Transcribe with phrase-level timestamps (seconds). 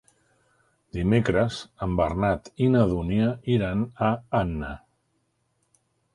[0.95, 4.73] Dimecres en Bernat i na Dúnia iran a Anna.